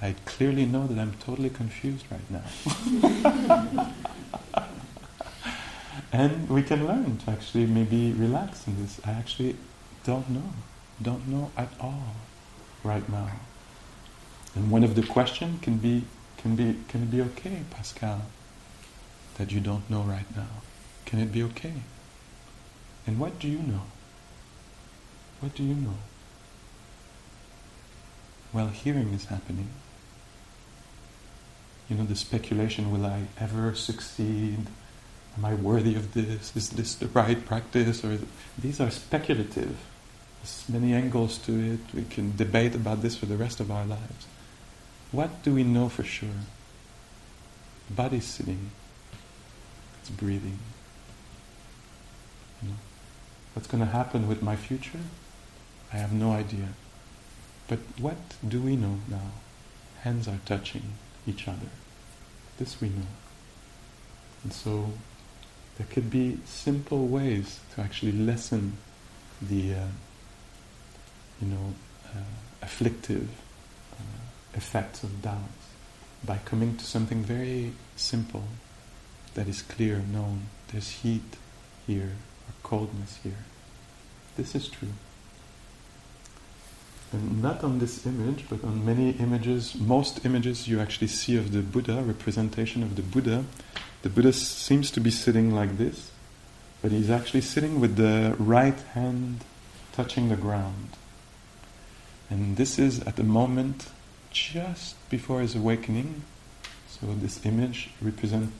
[0.00, 3.94] I clearly know that I'm totally confused right now.
[6.12, 9.00] and we can learn to actually maybe relax in this.
[9.04, 9.56] I actually
[10.04, 10.50] don't know,
[11.00, 12.14] don't know at all
[12.84, 13.30] right now.
[14.54, 16.04] And one of the questions can be,
[16.38, 18.22] can be, can it be okay, Pascal,
[19.38, 20.62] that you don't know right now?
[21.06, 21.74] Can it be okay?
[23.06, 23.82] And what do you know?
[25.40, 25.94] What do you know?
[28.52, 29.68] Well, hearing is happening.
[31.88, 34.66] You know, the speculation, will I ever succeed?
[35.36, 36.56] Am I worthy of this?
[36.56, 38.02] Is this the right practice?
[38.04, 38.18] Or
[38.58, 39.76] these are speculative.
[40.40, 41.80] There's many angles to it.
[41.94, 44.26] We can debate about this for the rest of our lives.
[45.12, 46.40] What do we know for sure?
[47.88, 48.70] The body's sitting.
[50.00, 50.58] It's breathing.
[52.62, 52.74] You know?
[53.56, 55.00] What's going to happen with my future?
[55.90, 56.68] I have no idea.
[57.68, 59.30] But what do we know now?
[60.02, 60.82] Hands are touching
[61.26, 61.70] each other.
[62.58, 63.08] This we know.
[64.44, 64.92] And so
[65.78, 68.76] there could be simple ways to actually lessen
[69.40, 69.86] the, uh,
[71.40, 71.72] you know,
[72.14, 72.18] uh,
[72.60, 73.26] afflictive
[73.94, 74.02] uh,
[74.52, 75.56] effects of doubt
[76.22, 78.44] by coming to something very simple
[79.32, 80.42] that is clear, known.
[80.68, 81.38] There's heat
[81.86, 82.16] here
[82.66, 83.44] coldness here.
[84.36, 84.88] This is true.
[87.12, 91.52] And not on this image, but on many images, most images you actually see of
[91.52, 93.44] the Buddha, representation of the Buddha,
[94.02, 96.10] the Buddha seems to be sitting like this,
[96.82, 99.44] but he's actually sitting with the right hand
[99.92, 100.88] touching the ground.
[102.28, 103.90] And this is at the moment
[104.32, 106.24] just before his awakening.
[106.88, 108.52] So this image represents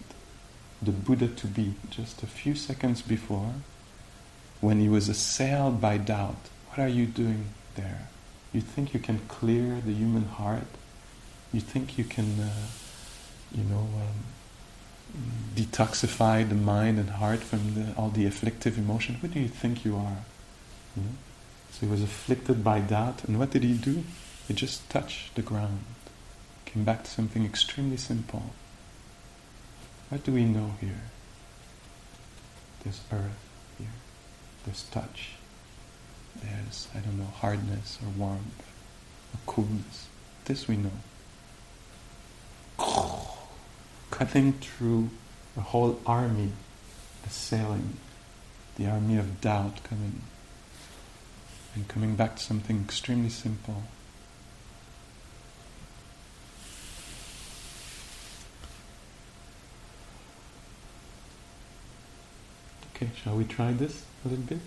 [0.80, 3.54] the Buddha to be just a few seconds before
[4.60, 6.48] when he was assailed by doubt.
[6.68, 8.08] What are you doing there?
[8.52, 10.66] You think you can clear the human heart?
[11.52, 12.50] You think you can, uh,
[13.52, 14.24] you know, um,
[15.54, 19.16] detoxify the mind and heart from the, all the afflictive emotion?
[19.16, 20.18] Who do you think you are?
[20.96, 21.10] You know?
[21.72, 24.04] So he was afflicted by doubt, and what did he do?
[24.48, 25.80] He just touched the ground.
[26.64, 28.54] Came back to something extremely simple.
[30.08, 31.02] What do we know here?
[32.84, 33.38] This earth
[33.78, 33.88] here.
[34.66, 35.30] There's touch.
[36.42, 38.62] There's, I don't know, hardness or warmth
[39.32, 40.08] or coolness.
[40.44, 40.90] This we know.
[44.10, 45.10] Cutting through
[45.54, 46.52] the whole army
[47.26, 47.96] assailing,
[48.76, 50.22] the army of doubt coming,
[51.74, 53.84] and coming back to something extremely simple.
[62.96, 64.58] Okay, shall we try this a little bit?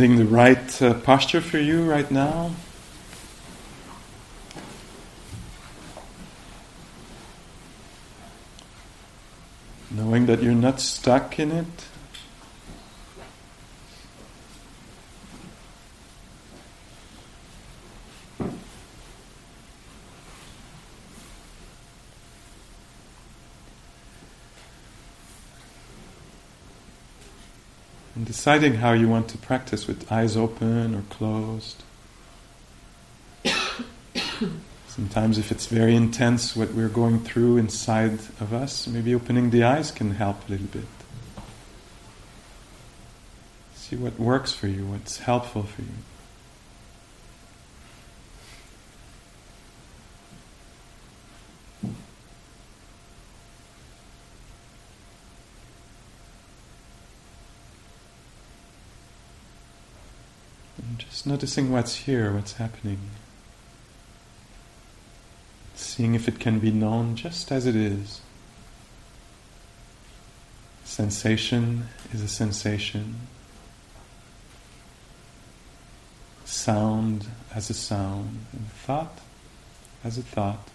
[0.00, 2.52] Finding the right uh, posture for you right now.
[9.90, 11.66] Knowing that you're not stuck in it.
[28.14, 31.82] And deciding how you want to practice with eyes open or closed.
[34.88, 39.62] Sometimes, if it's very intense what we're going through inside of us, maybe opening the
[39.62, 40.86] eyes can help a little bit.
[43.74, 45.88] See what works for you, what's helpful for you.
[60.82, 62.98] And just noticing what's here, what's happening.
[65.74, 68.22] Seeing if it can be known just as it is.
[70.82, 73.16] Sensation is a sensation.
[76.46, 78.46] Sound as a sound.
[78.54, 79.18] And thought
[80.02, 80.70] as a thought.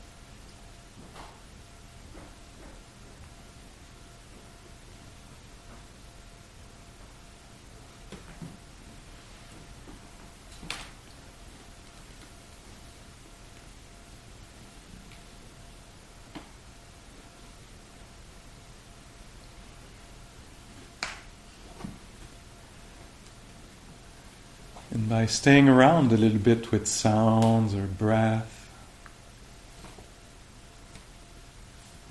[24.96, 28.70] And by staying around a little bit with sounds or breath,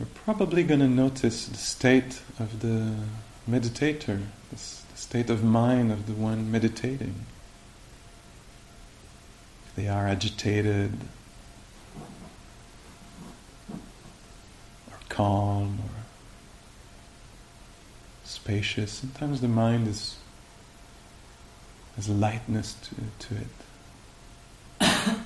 [0.01, 2.93] we're probably going to notice the state of the
[3.49, 4.57] meditator, the
[4.97, 7.15] state of mind of the one meditating.
[9.69, 10.99] If they are agitated,
[14.91, 16.03] or calm, or
[18.25, 20.17] spacious, sometimes the mind is
[21.97, 22.95] there's lightness to,
[23.29, 23.47] to it.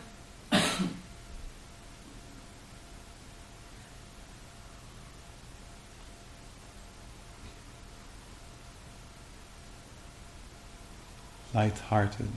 [11.55, 12.29] Light-hearted.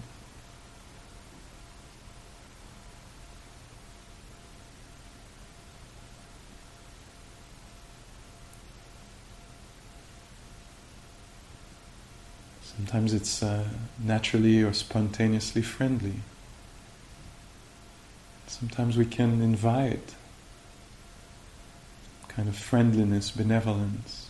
[12.92, 13.64] Sometimes it's uh,
[14.04, 16.16] naturally or spontaneously friendly.
[18.48, 20.14] Sometimes we can invite
[22.28, 24.30] kind of friendliness, benevolence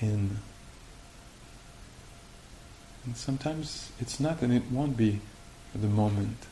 [0.00, 0.38] in.
[3.04, 5.20] And sometimes it's not and it won't be
[5.74, 6.46] at the moment.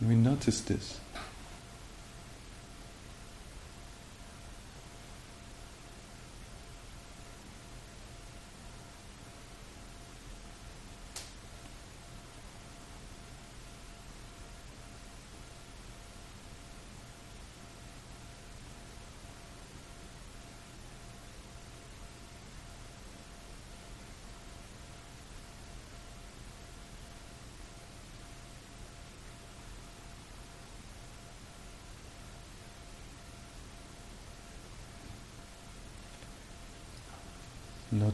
[0.00, 0.98] And we notice this.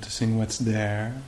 [0.09, 1.20] Noticing what's there.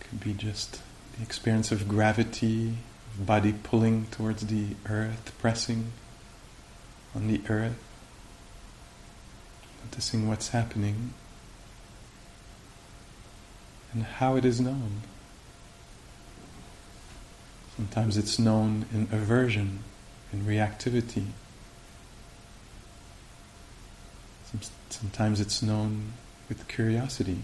[0.00, 0.80] Could be just
[1.16, 2.78] the experience of gravity,
[3.16, 5.92] body pulling towards the earth, pressing
[7.14, 7.78] on the earth.
[9.84, 11.14] Noticing what's happening
[13.92, 15.02] and how it is known.
[17.76, 19.84] Sometimes it's known in aversion,
[20.32, 21.26] in reactivity.
[24.90, 26.14] Sometimes it's known
[26.48, 27.38] with curiosity.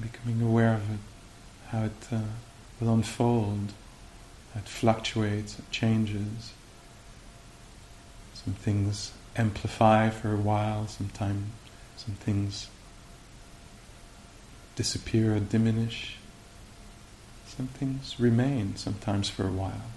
[0.00, 0.98] Becoming aware of it,
[1.68, 2.18] how it uh,
[2.80, 3.72] will unfold.
[4.56, 6.52] It fluctuates, it changes.
[8.34, 11.46] Some things amplify for a while, sometimes
[11.96, 12.68] some things
[14.76, 16.16] disappear or diminish.
[17.46, 19.90] Some things remain sometimes for a while.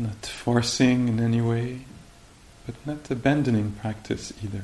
[0.00, 1.80] Not forcing in any way,
[2.64, 4.62] but not abandoning practice either.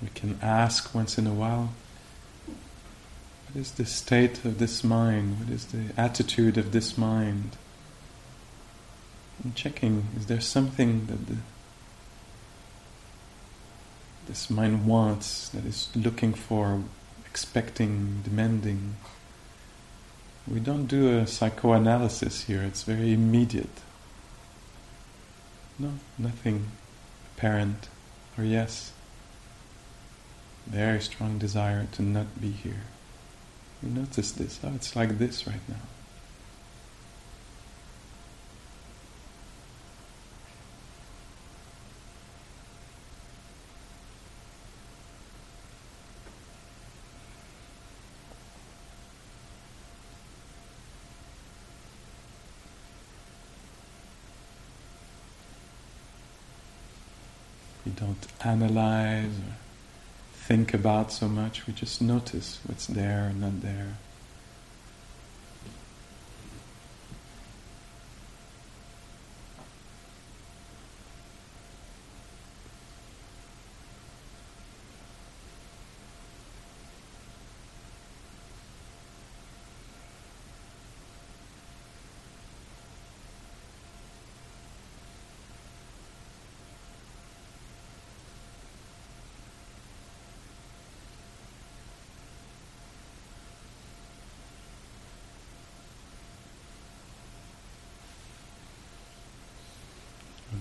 [0.00, 1.70] We can ask once in a while
[3.48, 5.40] what is the state of this mind?
[5.40, 7.56] What is the attitude of this mind?
[9.42, 11.36] And checking, is there something that the,
[14.26, 16.82] this mind wants, that is looking for,
[17.24, 18.96] expecting, demanding?
[20.46, 23.80] We don't do a psychoanalysis here, it's very immediate.
[25.78, 26.66] No, nothing
[27.34, 27.88] apparent
[28.36, 28.92] or yes
[30.68, 32.82] very strong desire to not be here.
[33.82, 34.60] You notice this.
[34.62, 35.76] Oh, it's like this right now.
[57.96, 59.32] Don't analyze
[60.48, 63.98] think about so much, we just notice what's there and not there.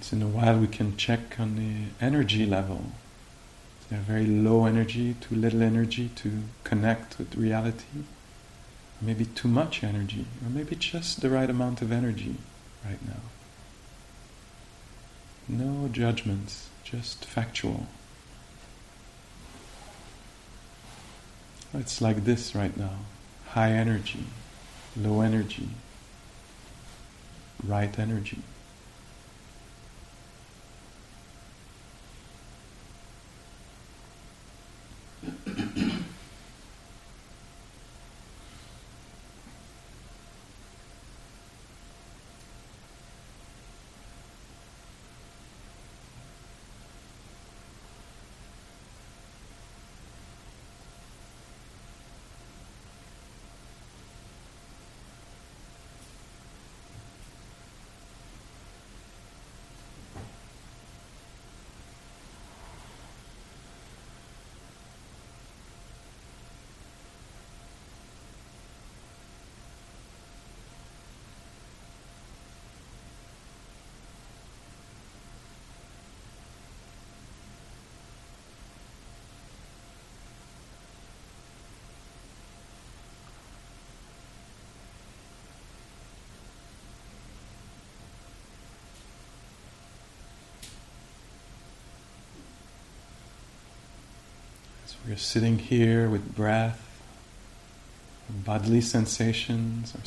[0.07, 2.93] Once in a while, we can check on the energy level.
[3.81, 8.05] Is there very low energy, too little energy to connect with reality?
[9.01, 12.35] maybe too much energy, or maybe just the right amount of energy
[12.85, 13.19] right now.
[15.49, 17.87] No judgments, just factual.
[21.73, 22.99] It's like this right now
[23.49, 24.23] high energy,
[24.95, 25.67] low energy,
[27.61, 28.41] right energy.
[95.07, 96.83] We're sitting here with breath,
[98.29, 100.01] bodily sensations, or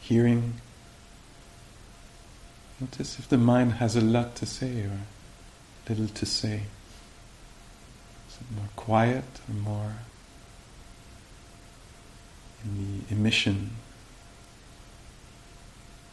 [0.00, 0.54] hearing.
[2.80, 5.00] Notice if the mind has a lot to say or
[5.86, 6.62] little to say.
[8.28, 9.92] Is it more quiet or more
[12.64, 13.72] in the emission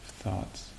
[0.04, 0.72] of thoughts?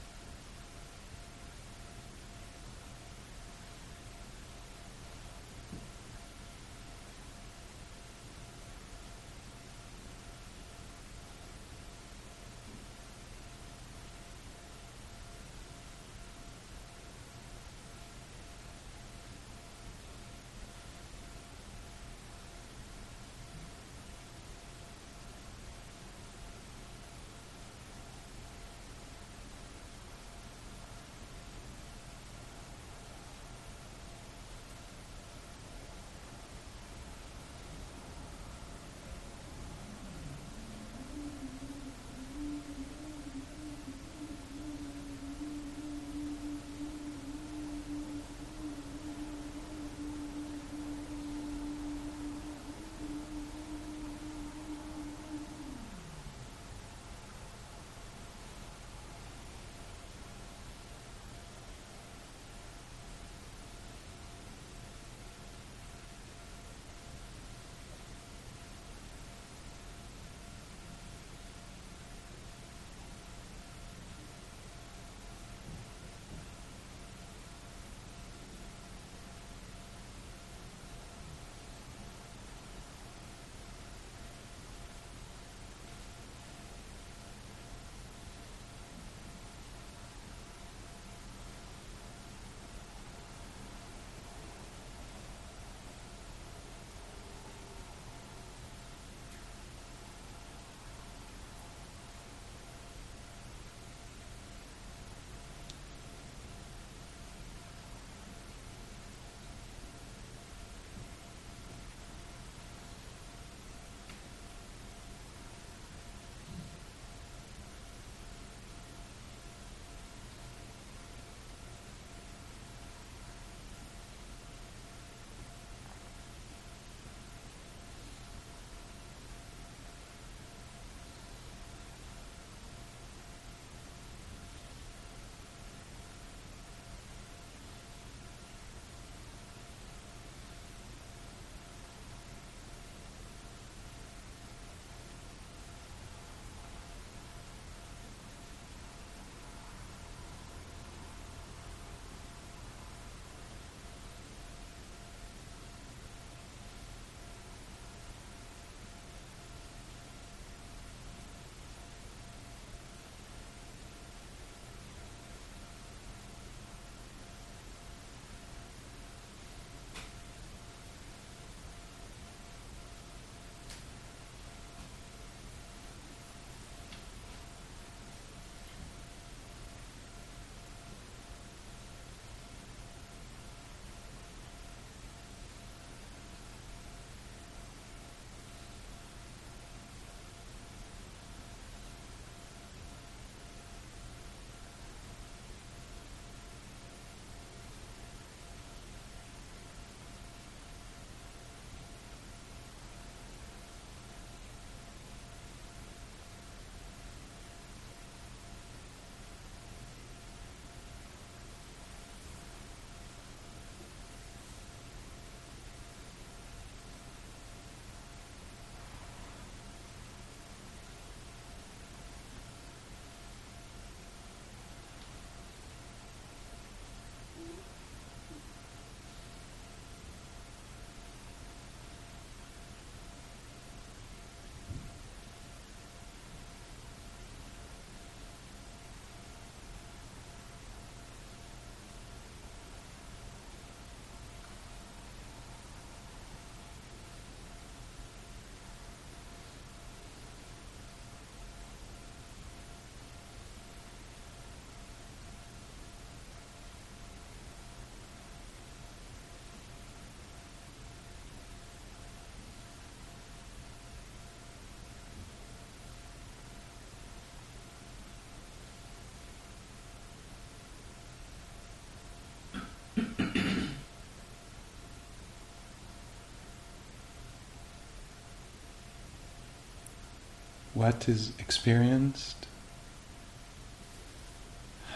[280.78, 282.46] What is experienced,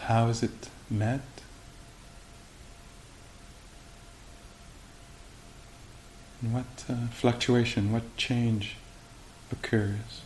[0.02, 1.22] how is it met,
[6.40, 8.76] and what uh, fluctuation, what change
[9.50, 10.22] occurs.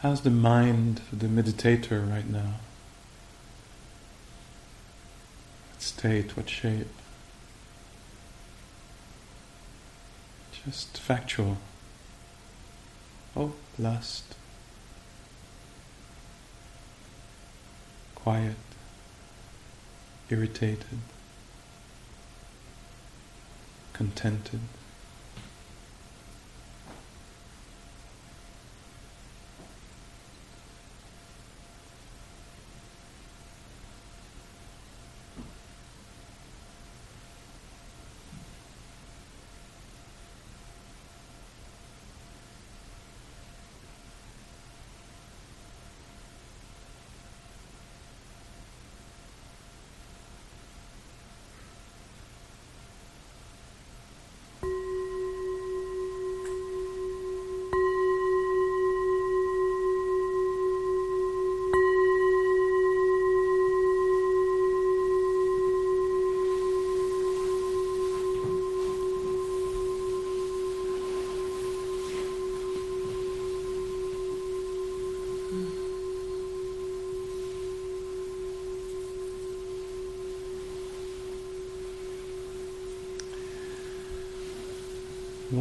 [0.00, 2.60] How's the mind of the meditator right now?
[5.72, 6.86] What state, what shape?
[10.64, 11.56] Just factual.
[13.36, 14.36] Oh, lust.
[18.14, 18.54] Quiet.
[20.30, 21.00] Irritated.
[23.94, 24.60] Contented.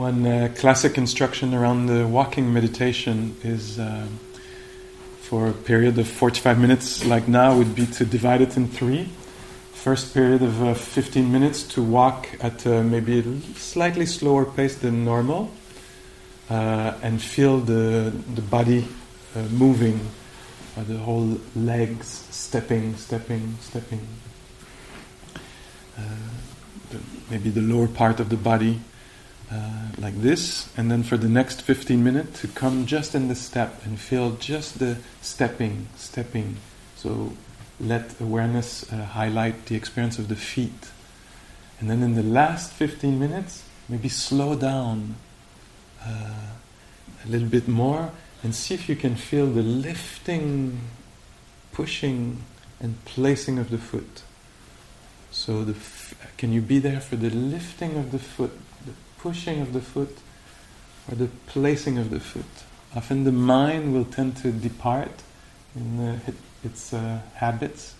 [0.08, 4.08] One uh, classic instruction around the walking meditation is uh,
[5.20, 9.10] for a period of 45 minutes, like now, would be to divide it in three.
[9.74, 14.78] First period of uh, 15 minutes to walk at uh, maybe a slightly slower pace
[14.78, 15.52] than normal
[16.50, 18.88] uh, and feel the, the body
[19.36, 20.00] uh, moving,
[20.78, 24.08] the whole legs stepping, stepping, stepping.
[25.98, 27.00] The,
[27.30, 28.80] maybe the lower part of the body
[29.52, 29.77] uh,
[30.08, 33.84] like this, and then for the next 15 minutes to come just in the step
[33.84, 36.56] and feel just the stepping, stepping.
[36.96, 37.34] So
[37.82, 40.92] let awareness uh, highlight the experience of the feet.
[41.82, 45.16] And then in the last 15 minutes, maybe slow down
[46.06, 46.52] uh,
[47.26, 48.12] a little bit more
[48.44, 50.80] and see if you can feel the lifting,
[51.74, 52.44] pushing,
[52.80, 54.22] and placing of the foot.
[55.32, 58.58] So, the f- can you be there for the lifting of the foot,
[59.28, 60.18] pushing of the foot
[61.10, 62.54] or the placing of the foot.
[62.96, 65.12] Often the mind will tend to depart
[65.76, 66.20] in uh,
[66.64, 67.96] its uh, habits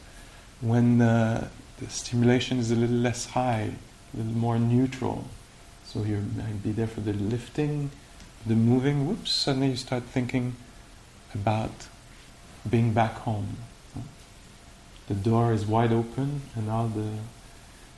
[0.62, 1.50] when uh,
[1.80, 3.72] the stimulation is a little less high,
[4.14, 5.26] a little more neutral.
[5.84, 7.92] So you might be there for the lifting,
[8.46, 9.06] the moving.
[9.06, 9.32] Whoops!
[9.32, 10.56] Suddenly you start thinking
[11.36, 11.88] about
[12.70, 13.58] being back home.
[15.10, 17.10] The door is wide open, and all the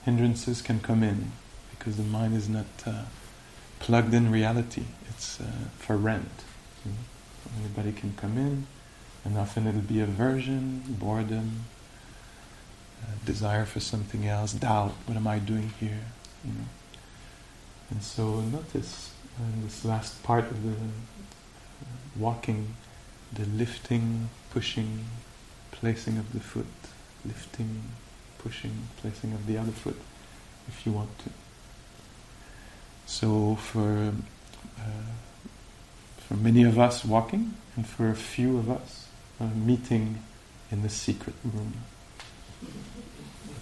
[0.04, 1.32] hindrances can come in
[1.80, 3.04] because the mind is not uh,
[3.80, 4.84] plugged in reality.
[5.10, 5.46] It's uh,
[5.78, 6.44] for rent.
[7.60, 8.68] Anybody can come in,
[9.26, 11.66] and often it'll be aversion, boredom,
[13.02, 14.94] uh, desire for something else, doubt.
[15.06, 16.06] What am I doing here?
[16.46, 16.68] You know.
[17.90, 20.76] And so notice in this last part of the
[22.16, 22.76] walking,
[23.34, 25.06] the lifting, pushing,
[25.72, 26.66] placing of the foot,
[27.26, 27.82] lifting,
[28.38, 30.00] pushing, placing of the other foot,
[30.68, 31.30] if you want to.
[33.10, 34.14] So for
[34.78, 34.82] uh,
[36.28, 39.08] for many of us walking, and for a few of us
[39.42, 40.22] uh, meeting
[40.72, 41.74] in the secret room.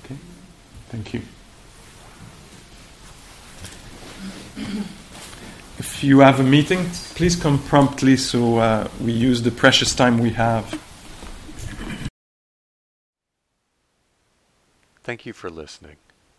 [0.04, 0.18] Okay,
[0.90, 1.22] thank you.
[5.80, 10.18] If you have a meeting, please come promptly so uh, we use the precious time
[10.18, 10.66] we have.
[15.04, 15.96] Thank you for listening.